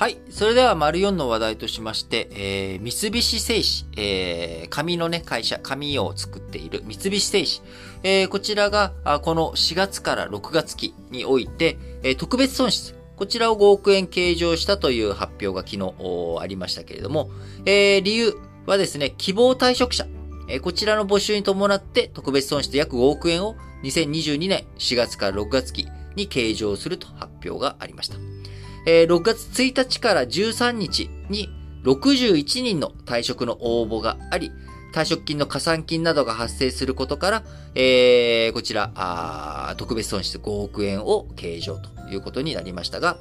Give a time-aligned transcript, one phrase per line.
[0.00, 0.16] はい。
[0.30, 7.68] それでは、丸4の話題としまして、えー、三菱製紙、えー、紙のね、会社、紙を作っている三菱製紙、
[8.02, 15.92] えー、こちらが、この4月から6月期において、えー、特別損失、こちらを5億円計上したという発表が昨日
[16.40, 17.30] ありましたけれども、
[17.66, 20.06] えー、理由はですね、希望退職者、
[20.48, 28.39] えー、こちらの募集に伴って特別損失約5億円を2022年4月から6月期に計上すると発表がありました。
[28.86, 31.48] えー、6月1日から13日に
[31.84, 34.52] 61人の退職の応募があり、
[34.92, 37.42] 退職金の加算金などが発生することから、
[37.74, 43.18] えー、こちら、あ特別損失5億円を計上ということになりましたが、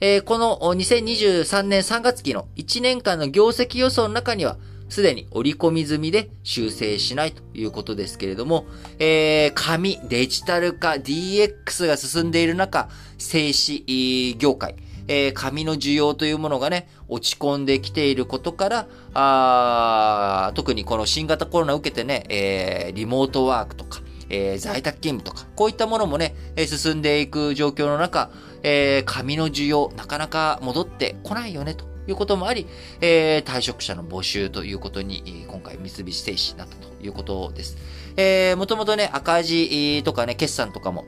[0.00, 4.56] えー、この2023年3月期の1年間の業績予想の中には、
[4.88, 8.66] すでに折り込み済みで修正しないということですけれども、
[8.98, 14.74] えー、紙、デジタル化、DX が進んでいる中、製紙業界、
[15.08, 28.30] えー、紙の需要というものがね、落ち込んできていることから、あ特にこの新型コロナを受けてね、えー、リモートワークとか、えー、在宅勤務とか、こういったものもね、え進んでいく状況の中、
[28.62, 32.66] えー、紙の需要、なかなか戻ってこないよね、ということもあり、
[33.00, 37.76] え、退職者の募集ということに、今回三菱製紙になったということです。
[38.16, 41.04] えー、もともとね、赤字とかね、決算とかも、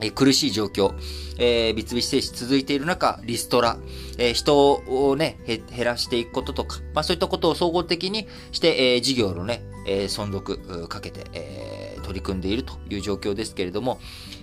[0.00, 0.94] え苦しい状況、
[1.38, 3.76] えー、三菱製紙続いている中、リストラ、
[4.18, 14.00] えー、人をね、減らしていくこととか、まあそういったことを総合的にして、えー、事業のね、えー、存続かけて、えー、取り組んでいるという状況ですけれども、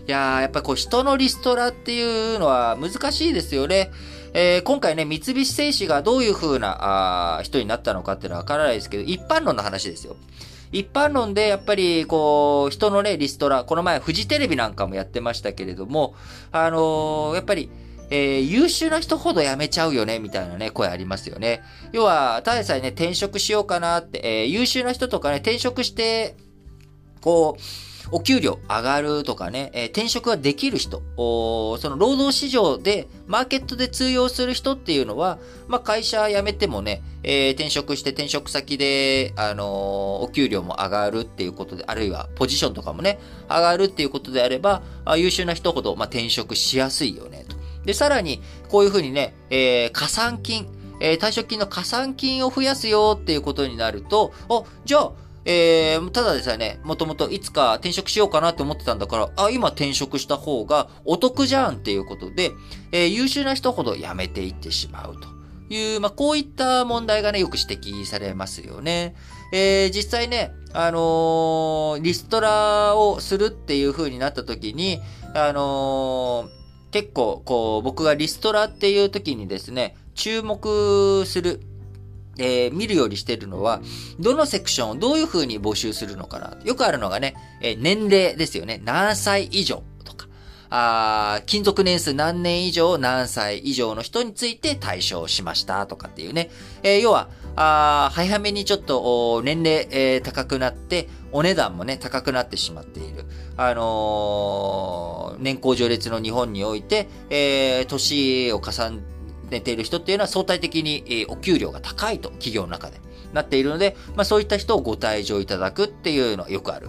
[0.08, 3.92] いや、やっぱりこう人のリストラっていうのは難しいですよね。
[4.33, 10.16] えー、今回ね、三菱製紙がどういう風なあ人になったのかっていうのはわからないですけど、一般論の話ですよ。
[10.71, 16.15] 一般論でやっぱりこう、人のね、リストラ、この前フジテレビなんかもやってましたけれども、
[16.51, 17.69] あのー、やっぱり、
[18.09, 21.61] えー、優秀な人ほど辞めちゃうよね、みたいなね、声ありますよね。
[21.91, 26.36] 要は、ただでさえね、転職しようかなって、えー、優秀な人とかね、転職して、
[27.21, 27.61] こう、
[28.11, 39.67] お給料上がるとかね、え、転職ができる人、その労働市場で、マーケットで通用する人っていうのは、まあ、会社辞めてもね、えー、転職して転職先で、あのー、
[40.23, 43.19] お給料も上がるっていうことで、あるいはポジションとかもね、
[43.49, 47.55] 上がるっていうことであれば、あ優秀な人ほど、まあ、転職しやすいよね、と。
[47.85, 50.67] で、さらに、こういうふうにね、えー、加算金、
[50.99, 55.11] え、退職金の加算金を増やすよっていうことになると、お、じゃあ、
[55.49, 62.52] えー、ただでさえね、もともといつか転職しようかなって思ってたんだから、あ、今転職した方がお得じゃんっていうことで、
[62.91, 65.30] えー、優秀な人ほど辞めていってしまうと
[65.73, 69.15] いう、まあ、こういった問題がね、よく指摘されますよね。
[69.53, 74.99] えー、実際ね、あのー、リストラをするっていう風になった時に、
[75.33, 81.61] あのー、結構、こう、僕がリストラっていう時にですね、注目する
[82.37, 83.81] えー、見るようにしてるのは、
[84.20, 86.58] どのセクションをどういう風に募集するのかな。
[86.64, 88.81] よくあるのがね、えー、年齢ですよね。
[88.83, 90.27] 何歳以上とか、
[90.70, 96.49] あ勤続年数何年以上、何歳以上の人について対象しましたとかっていうね。
[96.83, 103.25] えー、要は、あ早めにちょっと年齢、えー、高くなって、お値段もね、高くなってしまっている。
[103.58, 109.02] あのー、年功序列の日本において、えー、年を重ね
[109.49, 112.99] 寝ている人っていうのは相対的に、えお給料が高いと、企業の中で
[113.33, 116.87] なっているので、まあそういった人をご退場いただくっていうのはよくある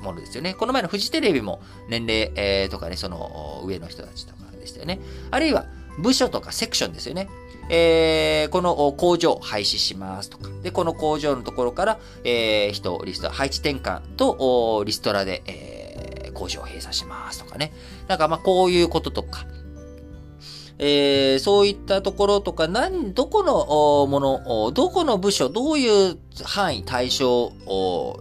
[0.00, 0.54] ものですよね。
[0.54, 5.00] この前のフジテレビも年齢、えー、とかね、その上の人たちとかでしたよね。
[5.30, 5.66] あるいは
[5.98, 7.28] 部署とかセクションですよね。
[7.70, 10.50] えー、この工場廃止しますとか。
[10.62, 17.72] で、この工場のところから、えー、人、リスト、配置転換とリストラで、えー、工場を閉鎖しますとかね。
[18.06, 19.46] なんかまあこういうこととか、
[20.78, 27.52] えー、そういったところとか、何、どこのもの、どこの部署、どういう範囲、対象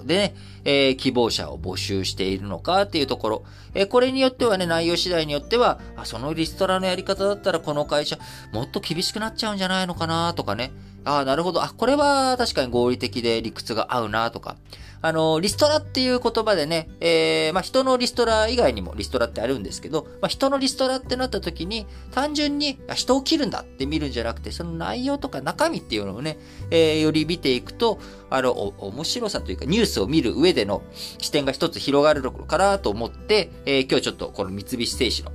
[0.06, 3.44] でね、えー、希望者を募集しているのかっていうところ。
[3.74, 8.18] えー、これによってはね、内容次第によっては、あ、そのリストラのやり方だったらこの会社、
[8.52, 10.72] もっと厳しくなっちゃうんじゃないのかなとかね。
[11.06, 11.64] ああ、なるほど。
[11.64, 14.58] あ、これは確かに合理的で理屈が合うなとか。
[15.02, 26.38] あの、リストラっていう言葉でね、えー、まあ、人のリストラ以外にもリストラってあるんですけど、まあ、人のリストラってなった時に、単純に人を切るんだって見るんじゃなくて、その内容とか中身っていうのをね、
[26.72, 35.32] えー、より見ていくと、あの、面白さというか、ニュースを見る上での視点が一つ広がるのかなと思って、えー、今日ちょっとこの三菱製紙の、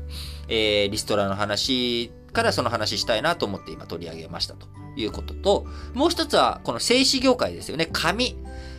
[0.49, 4.67] えー、リストラの話からその話したいなと思って今取り上げましたと
[5.01, 7.89] いうことと、もう一つはこの製紙業界ですよね。
[7.93, 8.37] 紙。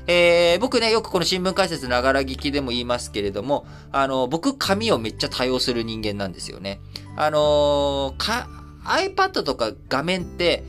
[0.07, 6.79] えー、僕ね、よくこの新聞解説ながら聞きでも言いますけれども、あの、僕、紙をめっちゃ多用する人間なんですよね。
[7.15, 8.49] あのーか、
[8.85, 10.63] iPad とか画面って、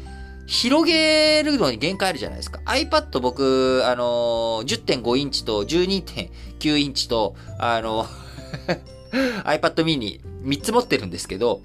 [0.47, 2.61] 広げるのに限界あるじゃないですか。
[2.67, 8.81] iPad 僕、あのー、10.5インチと12.9インチと、あのー
[9.45, 11.63] iPad mini 3つ持ってるんですけど、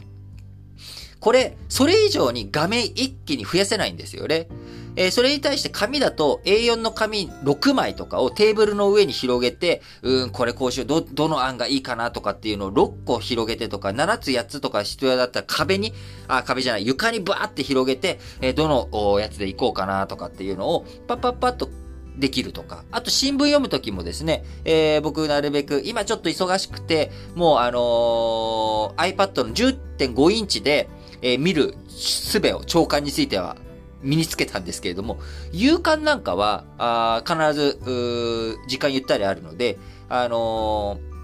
[1.25, 4.47] これ、それ以上に画面一気に増やせないんですよね。
[4.95, 15.93] えー、それに対して紙だと A4 の紙6枚とかをテーブルの上に広げて、うん、これこうしよう、ど、どの案がいいかなとかっていうのを6個広げてとか、7つ8つとか必要だったら壁に、
[16.27, 21.71] あ、壁じゃない、床にバーって広げて、えー、どのおやつでいこうかなとかっていうのを、パッパッパッと
[22.17, 22.83] できるとか。
[22.91, 30.87] あと新聞読むときもですね、えー、僕なるべく、今ちょっと忙しくて、もうあのー、iPad の10.5インチで、
[31.21, 33.57] え、見る術を長官については
[34.01, 35.19] 身につけたんですけれども、
[35.51, 39.77] 勇敢なんかは、あ必ず、時間ゆったりあるので、
[40.07, 41.15] あのー、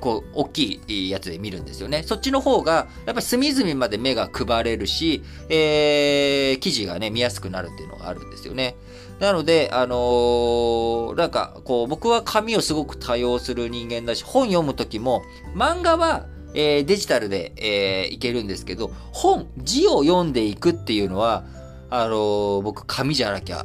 [0.00, 2.04] こう、大きいやつで見るんですよね。
[2.04, 8.76] そっちの方が、やっぱり隅々まで目が配れるし、えー、記事がね、見やすくなるっていうのがあるんですよね。
[9.18, 15.22] なので、あのー、なんか、こう、僕は紙をすごく多用する人間だし、本読むときも、
[15.54, 21.44] 漫画は、えー、デジタルで、えー、いけるんですけど、本、字を読んでいくっていうのは、
[21.90, 23.64] あのー、僕、紙じゃなきゃ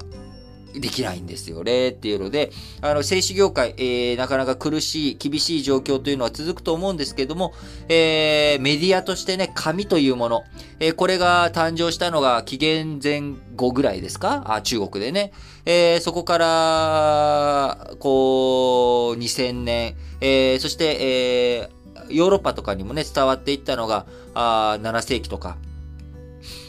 [0.75, 2.51] できないんですよね、っていうので、
[2.81, 7.53] あの、製紙業界、えー、なかなか苦しい、厳しい状況というのは続くと思うんですけども、
[7.89, 10.43] えー、メディアとしてね、紙というもの、
[10.79, 13.21] えー、これが誕生したのが紀元前
[13.55, 14.45] 後ぐらいですか？
[14.47, 15.31] あ、中国でね。
[15.65, 25.57] えー、そこから、こう、2000年、えー、そして、えー、ヨーロッパとかにもね、伝わっていったのが、あ7世紀とか、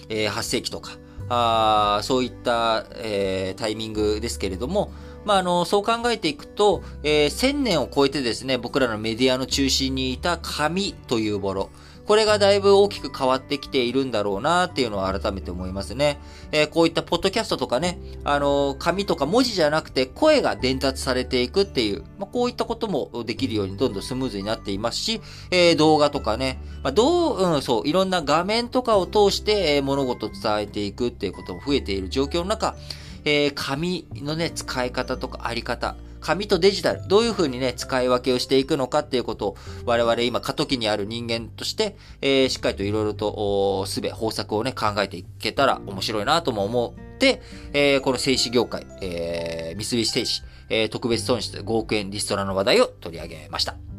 [0.09, 0.93] えー、8世紀とか、
[1.29, 4.93] あそういった、えー、タイミングですけれども、
[5.25, 11.71] まあ、あの、そう考えていくと、え、1000年を超えてですね、僕らのメディアの中心にいた紙というもの、
[12.07, 16.19] これがだいぶ大きく変わってきているんだろうなっていうのを改めて思いますね。
[16.53, 25.21] えー、こういったポッドキャストとかね、あのー、紙とか文字じゃなくて声が伝達されていくっていう、まあ、こういったこともできるようにどんどんスムーズになっていますし、
[25.51, 32.77] えー、動画とかね、まあ、どう、うん、そう、いろんな画面とかを通して、物事を伝えていくっていうことも増えている状況の中、
[33.25, 47.43] え紙のね、使い方とかあり方、紙とデジタル、どういうふうにね、使い分けをしていくのかっていうことを、我々今過渡期にある人間として、えー、しっかりといろいろと、すべ、方策をね、考えていけたら面白いなとも思って、
[47.75, 53.94] えー、この製紙業界、えー、三菱製紙、えー、特別損失5億円リストラの話題を取り上げました。